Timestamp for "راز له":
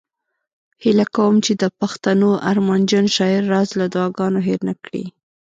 3.53-3.85